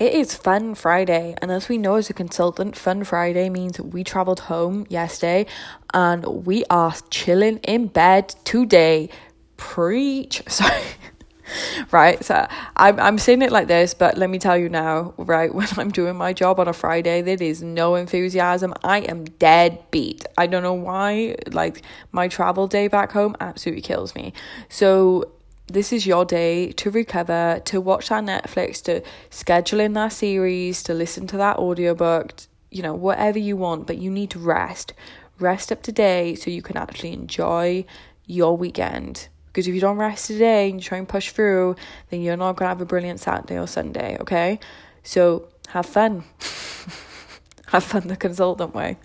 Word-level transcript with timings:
it 0.00 0.14
is 0.14 0.34
Fun 0.34 0.74
Friday, 0.74 1.34
and 1.42 1.50
as 1.50 1.68
we 1.68 1.76
know 1.76 1.96
as 1.96 2.08
a 2.08 2.14
consultant, 2.14 2.74
Fun 2.74 3.04
Friday 3.04 3.50
means 3.50 3.78
we 3.78 4.02
traveled 4.02 4.40
home 4.40 4.86
yesterday 4.88 5.44
and 5.92 6.24
we 6.46 6.64
are 6.70 6.94
chilling 7.10 7.58
in 7.58 7.86
bed 7.88 8.34
today. 8.44 9.10
Preach. 9.58 10.42
Sorry. 10.48 10.82
right 11.90 12.24
so 12.24 12.46
I'm, 12.76 13.00
I'm 13.00 13.18
saying 13.18 13.42
it 13.42 13.50
like 13.50 13.66
this 13.66 13.92
but 13.92 14.16
let 14.16 14.30
me 14.30 14.38
tell 14.38 14.56
you 14.56 14.68
now 14.68 15.14
right 15.16 15.52
when 15.54 15.66
i'm 15.78 15.90
doing 15.90 16.14
my 16.14 16.32
job 16.32 16.60
on 16.60 16.68
a 16.68 16.72
friday 16.72 17.22
there 17.22 17.42
is 17.42 17.60
no 17.60 17.96
enthusiasm 17.96 18.72
i 18.84 18.98
am 19.00 19.24
dead 19.24 19.82
beat 19.90 20.24
i 20.38 20.46
don't 20.46 20.62
know 20.62 20.74
why 20.74 21.34
like 21.50 21.82
my 22.12 22.28
travel 22.28 22.68
day 22.68 22.86
back 22.86 23.10
home 23.10 23.34
absolutely 23.40 23.82
kills 23.82 24.14
me 24.14 24.32
so 24.68 25.28
this 25.72 25.92
is 25.92 26.06
your 26.06 26.24
day 26.24 26.72
to 26.72 26.90
recover, 26.90 27.60
to 27.66 27.80
watch 27.80 28.08
that 28.08 28.24
Netflix, 28.24 28.82
to 28.84 29.02
schedule 29.30 29.80
in 29.80 29.92
that 29.94 30.12
series, 30.12 30.82
to 30.84 30.94
listen 30.94 31.26
to 31.28 31.36
that 31.36 31.58
audiobook, 31.58 32.34
you 32.70 32.82
know, 32.82 32.94
whatever 32.94 33.38
you 33.38 33.56
want, 33.56 33.86
but 33.86 33.98
you 33.98 34.10
need 34.10 34.30
to 34.30 34.38
rest. 34.38 34.92
Rest 35.38 35.72
up 35.72 35.82
today 35.82 36.34
so 36.34 36.50
you 36.50 36.62
can 36.62 36.76
actually 36.76 37.12
enjoy 37.12 37.84
your 38.26 38.56
weekend. 38.56 39.28
Because 39.46 39.66
if 39.66 39.74
you 39.74 39.80
don't 39.80 39.96
rest 39.96 40.26
today 40.26 40.70
and 40.70 40.80
you 40.80 40.84
try 40.84 40.98
and 40.98 41.08
push 41.08 41.32
through, 41.32 41.76
then 42.10 42.22
you're 42.22 42.36
not 42.36 42.56
going 42.56 42.66
to 42.66 42.68
have 42.68 42.80
a 42.80 42.86
brilliant 42.86 43.20
Saturday 43.20 43.58
or 43.58 43.66
Sunday, 43.66 44.16
okay? 44.20 44.60
So 45.02 45.48
have 45.68 45.86
fun. 45.86 46.24
have 47.68 47.84
fun 47.84 48.08
the 48.08 48.16
consultant 48.16 48.74
way. 48.74 48.96